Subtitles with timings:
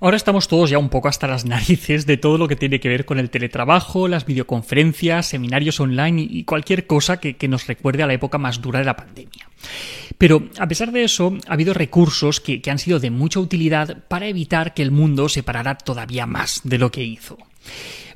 [0.00, 2.88] Ahora estamos todos ya un poco hasta las narices de todo lo que tiene que
[2.88, 8.06] ver con el teletrabajo, las videoconferencias, seminarios online y cualquier cosa que, nos recuerde a
[8.06, 9.48] la época más dura de la pandemia.
[10.18, 14.26] Pero a pesar de eso, ha habido recursos que, han sido de mucha utilidad para
[14.26, 17.38] evitar que el mundo se parara todavía más de lo que hizo.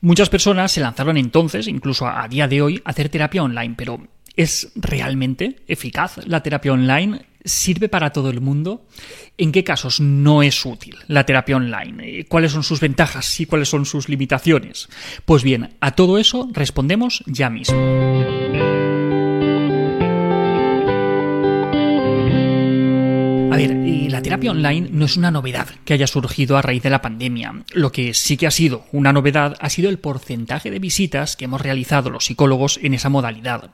[0.00, 4.00] Muchas personas se lanzaron entonces, incluso a día de hoy, a hacer terapia online, pero
[4.34, 7.29] ¿es realmente eficaz la terapia online?
[7.44, 8.86] ¿Sirve para todo el mundo?
[9.38, 12.26] ¿En qué casos no es útil la terapia online?
[12.26, 14.88] ¿Cuáles son sus ventajas y cuáles son sus limitaciones?
[15.24, 17.78] Pues bien, a todo eso respondemos ya mismo.
[23.50, 23.74] A ver,
[24.10, 27.64] la terapia online no es una novedad que haya surgido a raíz de la pandemia.
[27.72, 31.46] Lo que sí que ha sido una novedad ha sido el porcentaje de visitas que
[31.46, 33.70] hemos realizado los psicólogos en esa modalidad.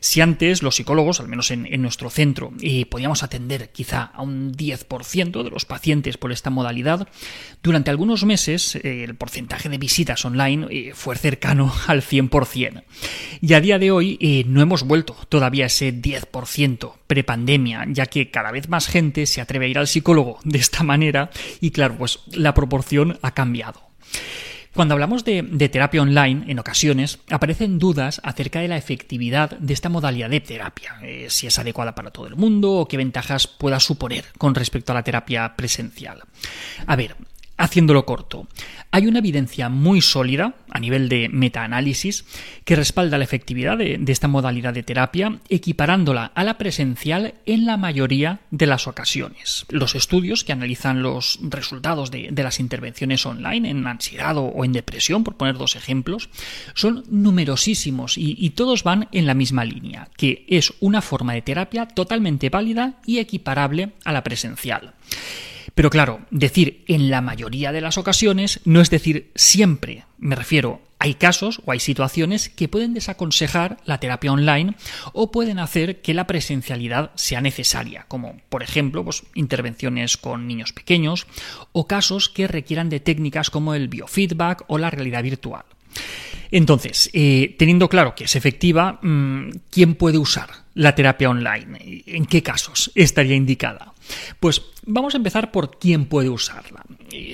[0.00, 4.52] Si antes los psicólogos, al menos en, nuestro centro, eh, podíamos atender quizá a un
[4.52, 7.08] 10% de los pacientes por esta modalidad,
[7.62, 12.84] durante algunos meses eh, el porcentaje de visitas online eh, fue cercano al 100%.
[13.40, 18.30] Y a día de hoy no hemos vuelto todavía a ese 10% prepandemia, ya que
[18.30, 21.96] cada vez más gente se atreve a ir al psicólogo de esta manera y claro,
[21.96, 23.88] pues la proporción ha cambiado.
[24.74, 29.88] Cuando hablamos de, terapia online, en ocasiones aparecen dudas acerca de la efectividad de esta
[29.88, 33.80] modalidad de terapia, eh, si es adecuada para todo el mundo o qué ventajas pueda
[33.80, 36.22] suponer con respecto a la terapia presencial.
[36.86, 37.16] A ver,
[37.58, 38.46] Haciéndolo corto,
[38.92, 42.24] hay una evidencia muy sólida a nivel de metaanálisis
[42.64, 47.76] que respalda la efectividad de, esta modalidad de terapia, equiparándola a la presencial en la
[47.76, 49.66] mayoría de las ocasiones.
[49.70, 55.24] Los estudios que analizan los resultados de, las intervenciones online en ansiedad o, en depresión,
[55.24, 56.30] por poner dos ejemplos,
[56.74, 61.88] son numerosísimos y todos van en la misma línea, que es una forma de terapia
[61.88, 64.94] totalmente válida y equiparable a la presencial.
[65.78, 70.06] Pero claro, decir en la mayoría de las ocasiones no es decir siempre.
[70.18, 74.74] Me refiero, hay casos o hay situaciones que pueden desaconsejar la terapia online
[75.12, 80.72] o pueden hacer que la presencialidad sea necesaria, como por ejemplo pues, intervenciones con niños
[80.72, 81.28] pequeños
[81.70, 85.64] o casos que requieran de técnicas como el biofeedback o la realidad virtual.
[86.50, 92.02] Entonces, eh, teniendo claro que es efectiva, mm, ¿quién puede usar la terapia online?
[92.06, 93.92] ¿En qué casos estaría indicada?
[94.40, 96.82] Pues vamos a empezar por quién puede usarla.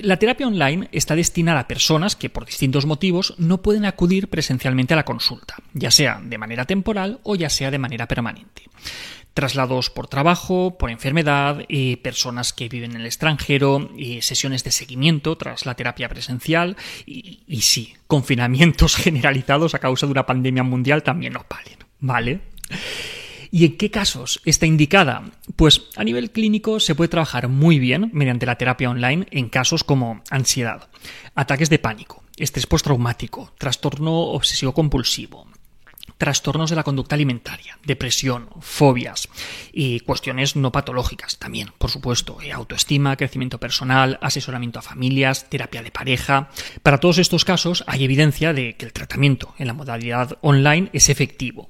[0.01, 4.93] La terapia online está destinada a personas que por distintos motivos no pueden acudir presencialmente
[4.93, 8.63] a la consulta, ya sea de manera temporal o ya sea de manera permanente
[9.35, 14.71] traslados por trabajo, por enfermedad, eh, personas que viven en el extranjero, eh, sesiones de
[14.71, 21.03] seguimiento tras la terapia presencial y, sí, confinamientos generalizados a causa de una pandemia mundial
[21.03, 22.39] también nos valen, ¿vale?
[23.51, 25.23] ¿Y en qué casos está indicada?
[25.57, 29.83] Pues a nivel clínico se puede trabajar muy bien mediante la terapia online en casos
[29.83, 30.87] como ansiedad,
[31.35, 35.45] ataques de pánico, estrés postraumático, trastorno obsesivo compulsivo,
[36.17, 39.27] trastornos de la conducta alimentaria, depresión, fobias
[39.73, 45.83] y cuestiones no patológicas también, por supuesto, eh, autoestima, crecimiento personal, asesoramiento a familias, terapia
[45.83, 46.49] de pareja.
[46.83, 51.09] Para todos estos casos hay evidencia de que el tratamiento en la modalidad online es
[51.09, 51.69] efectivo.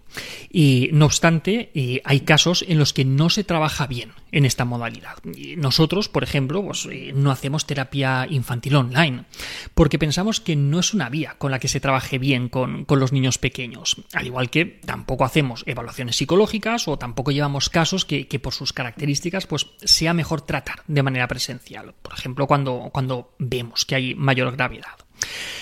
[0.49, 4.63] Y no obstante, eh, hay casos en los que no se trabaja bien en esta
[4.63, 5.15] modalidad.
[5.57, 9.25] Nosotros, por ejemplo, pues, eh, no hacemos terapia infantil online
[9.73, 12.99] porque pensamos que no es una vía con la que se trabaje bien con, con
[12.99, 18.53] los niños pequeños igual que tampoco hacemos evaluaciones psicológicas o tampoco llevamos casos que, por
[18.53, 21.93] sus características pues sea mejor tratar de manera presencial.
[22.01, 24.95] Por ejemplo, cuando, cuando vemos que hay mayor gravedad.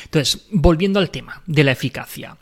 [0.06, 2.38] Entonces, volviendo al tema de la eficacia.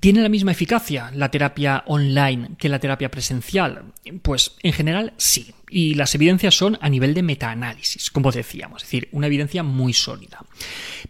[0.00, 3.92] ¿Tiene la misma eficacia la terapia online que la terapia presencial?
[4.22, 5.52] Pues en general sí.
[5.68, 9.92] Y las evidencias son a nivel de metaanálisis, como decíamos, es decir, una evidencia muy
[9.92, 10.44] sólida.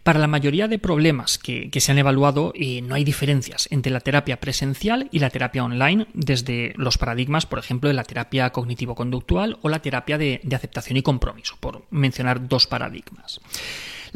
[0.03, 4.01] Para la mayoría de problemas que, se han evaluado, eh, no hay diferencias entre la
[4.01, 9.59] terapia presencial y la terapia online, desde los paradigmas, por ejemplo, de la terapia cognitivo-conductual
[9.61, 13.41] o la terapia de aceptación y compromiso, por mencionar dos paradigmas.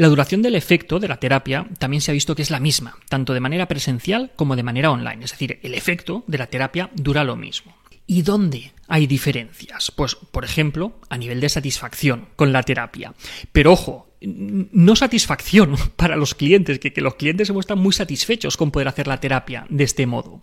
[0.01, 2.97] La duración del efecto de la terapia también se ha visto que es la misma,
[3.11, 6.89] tanto de manera presencial como de manera online, es decir, el efecto de la terapia
[6.95, 7.77] dura lo mismo.
[8.07, 9.91] ¿Y dónde hay diferencias?
[9.91, 13.13] Pues, por ejemplo, a nivel de satisfacción con la terapia.
[13.53, 18.71] Pero ojo, no satisfacción para los clientes, que, los clientes se muestran muy satisfechos con
[18.71, 20.41] poder hacer la terapia de este modo.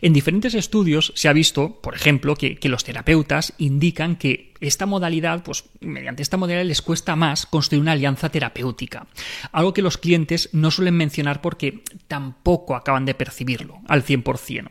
[0.00, 5.42] En diferentes estudios se ha visto, por ejemplo, que, los terapeutas indican que esta modalidad,
[5.42, 9.06] pues mediante esta modalidad les cuesta más construir una alianza terapéutica,
[9.52, 14.70] algo que los clientes no suelen mencionar porque tampoco acaban de percibirlo al 100%.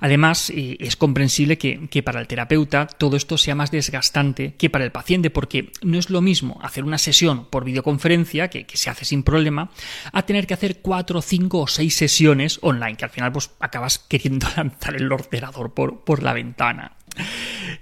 [0.00, 4.70] Además, eh, es comprensible que, que para el terapeuta todo esto sea más desgastante que
[4.70, 8.66] para el paciente, porque no es lo mismo hacer una sesión por video videoconferencia, que,
[8.74, 9.70] se hace sin problema,
[10.12, 13.98] a tener que hacer cuatro, cinco o seis sesiones online, que al final pues acabas
[14.08, 16.97] queriendo lanzar el ordenador por, por la ventana.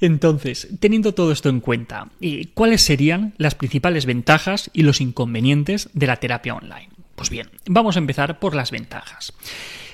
[0.00, 2.08] Entonces, teniendo todo esto en cuenta,
[2.54, 6.90] ¿cuáles serían las principales ventajas y los inconvenientes de la terapia online?
[7.16, 9.32] Pues bien, vamos a empezar por las ventajas.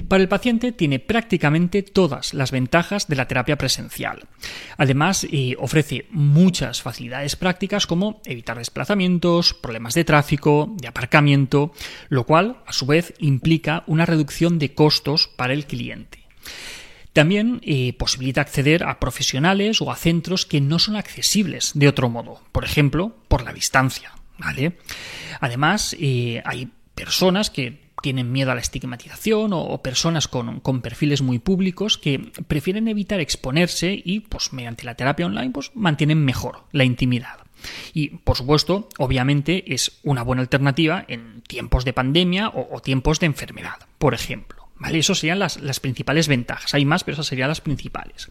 [0.09, 4.25] Para el paciente tiene prácticamente todas las ventajas de la terapia presencial.
[4.77, 11.73] Además, eh, ofrece muchas facilidades prácticas como evitar desplazamientos, problemas de tráfico, de aparcamiento,
[12.09, 16.19] lo cual, a su vez, implica una reducción de costos para el cliente.
[17.13, 22.09] También eh, posibilita acceder a profesionales o a centros que no son accesibles de otro
[22.09, 24.13] modo, por ejemplo, por la distancia.
[24.39, 24.79] ¿vale?
[25.41, 31.39] Además, eh, hay personas que tienen miedo a la estigmatización o, personas con, perfiles muy
[31.39, 36.85] públicos que prefieren evitar exponerse y, pues, mediante la terapia online, pues, mantienen mejor la
[36.85, 37.39] intimidad.
[37.95, 43.27] Y, por supuesto, obviamente es una buena alternativa en tiempos de pandemia o tiempos de
[43.27, 44.62] enfermedad, por ejemplo.
[44.83, 44.99] ¿Vale?
[44.99, 46.75] Esas serían las, principales ventajas.
[46.75, 48.29] Hay más, pero esas serían las principales.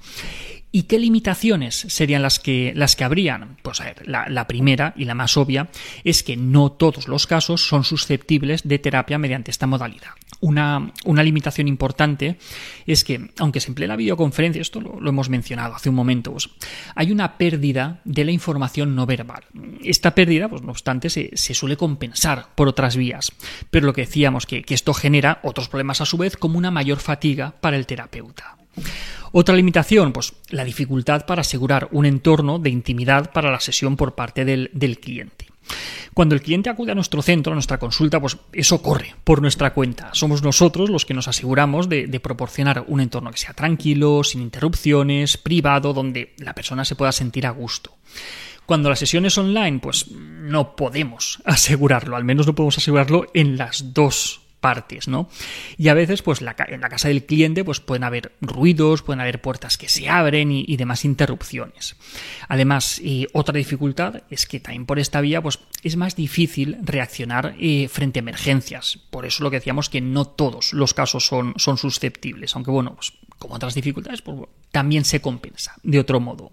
[0.74, 3.58] ¿Y qué limitaciones serían las que, las que habrían?
[3.62, 5.70] Pues a ver, la, primera y la más obvia
[6.06, 10.12] es que no todos los casos son susceptibles de terapia mediante esta modalidad.
[10.40, 12.38] Una, limitación importante
[12.88, 16.50] es que, aunque se emplee la videoconferencia, esto lo, hemos mencionado hace un momento, pues,
[16.96, 19.44] hay una pérdida de la información no verbal.
[19.84, 23.34] Esta pérdida, pues no obstante, se, suele compensar por otras vías,
[23.70, 26.72] pero lo que decíamos, que, que esto genera otros problemas a su vez, como una
[26.72, 28.61] mayor fatiga para el terapeuta.
[29.34, 34.14] Otra limitación, pues la dificultad para asegurar un entorno de intimidad para la sesión por
[34.14, 35.48] parte del, cliente.
[36.14, 39.74] Cuando el cliente acude a nuestro centro, a nuestra consulta, pues eso corre por nuestra
[39.74, 40.10] cuenta.
[40.12, 45.38] Somos nosotros los que nos aseguramos de, proporcionar un entorno que sea tranquilo, sin interrupciones,
[45.38, 47.96] privado, donde la persona se pueda sentir a gusto.
[48.66, 53.58] Cuando la sesión es online, pues no podemos asegurarlo, al menos no podemos asegurarlo en
[53.58, 55.28] las dos partes, ¿no?
[55.78, 59.42] Y a veces, pues en la casa del cliente, pues pueden haber ruidos, pueden haber
[59.42, 61.98] puertas que se abren y, demás interrupciones.
[62.48, 63.02] Además,
[63.34, 68.20] otra dificultad es que también por esta vía, pues es más difícil reaccionar eh, frente
[68.20, 69.00] a emergencias.
[69.10, 72.96] Por eso lo que decíamos que no todos los casos son, son susceptibles, aunque bueno,
[72.96, 74.38] pues como otras dificultades, pues,
[74.72, 76.52] también se compensa de otro modo.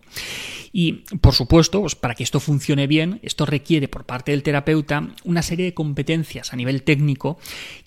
[0.73, 5.09] Y, por supuesto, pues para que esto funcione bien, esto requiere por parte del terapeuta
[5.25, 7.39] una serie de competencias a nivel técnico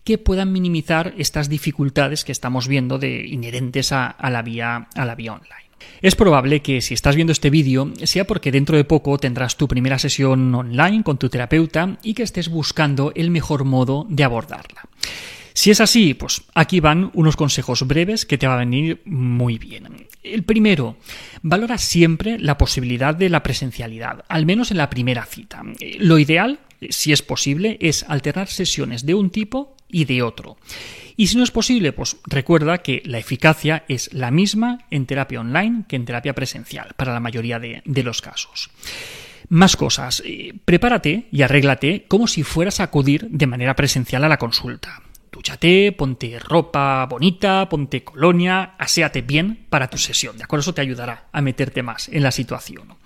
[0.04, 5.16] que puedan minimizar estas dificultades que estamos viendo de inherentes a, la vía, a la
[5.16, 5.72] vía online.
[6.04, 9.68] Es probable que si estás viendo este vídeo sea porque dentro de poco tendrás tu
[9.68, 14.84] primera sesión online con tu terapeuta y que estés buscando el mejor modo de abordarla.
[15.54, 19.58] Si es así, pues aquí van unos consejos breves que te van a venir muy
[19.58, 20.08] bien.
[20.24, 20.98] El primero,
[21.42, 25.64] valora siempre la posibilidad de la presencialidad, al menos en la primera cita.
[26.00, 26.60] Lo ideal,
[26.90, 30.58] si es posible, es alternar sesiones de un tipo y de otro.
[31.18, 35.42] Y si no es posible, pues recuerda que la eficacia es la misma en terapia
[35.42, 38.70] online que en terapia presencial, para la mayoría de, los casos.
[39.50, 40.24] Más cosas.
[40.26, 45.02] Eh, prepárate y arréglate como si fueras a acudir de manera presencial a la consulta.
[45.32, 50.62] Dúchate, ponte ropa bonita, ponte colonia, aséate bien para tu sesión, ¿de acuerdo?
[50.62, 52.98] Eso te ayudará a meterte más en la situación.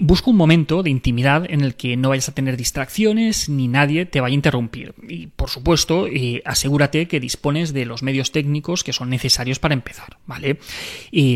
[0.00, 4.06] Busca un momento de intimidad en el que no vayas a tener distracciones ni nadie
[4.06, 4.94] te vaya a interrumpir.
[5.08, 9.74] Y por supuesto, eh, asegúrate que dispones de los medios técnicos que son necesarios para
[9.74, 10.58] empezar, ¿vale?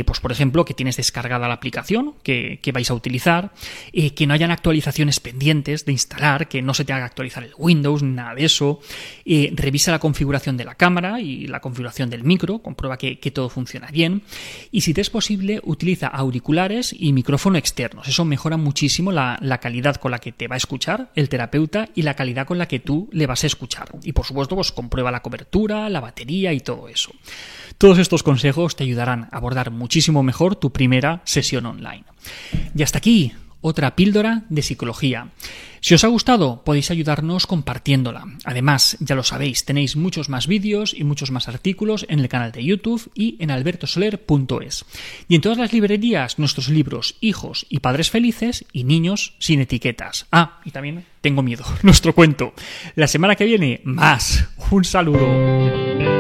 [0.06, 3.52] Pues por ejemplo, que tienes descargada la aplicación que, vais a utilizar,
[3.92, 7.52] eh, que no hayan actualizaciones pendientes de instalar, que no se te haga actualizar el
[7.56, 8.80] Windows, nada de eso.
[9.24, 13.30] Eh, revisa la configuración de la cámara y la configuración del micro, comprueba que, que
[13.30, 14.22] todo funciona bien.
[14.70, 19.96] Y si te es posible, utiliza auriculares y micrófono externo eso mejora muchísimo la, calidad
[19.96, 22.80] con la que te va a escuchar el terapeuta y la calidad con la que
[22.80, 23.88] tú le vas a escuchar.
[24.02, 27.11] Y por supuesto, pues comprueba la cobertura, la batería y todo eso.
[27.78, 32.04] Todos estos consejos te ayudarán a abordar muchísimo mejor tu primera sesión online.
[32.75, 33.32] Y hasta aquí,
[33.64, 35.28] otra píldora de psicología.
[35.80, 38.25] Si os ha gustado, podéis ayudarnos compartiéndola.
[38.44, 42.52] Además, ya lo sabéis, tenéis muchos más vídeos y muchos más artículos en el canal
[42.52, 44.85] de YouTube y en albertosoler.es.
[45.28, 50.26] Y en todas las librerías, nuestros libros Hijos y Padres Felices y Niños sin etiquetas.
[50.30, 52.52] Ah, y también tengo miedo, nuestro cuento.
[52.97, 54.47] La semana que viene, más.
[54.71, 56.13] Un saludo.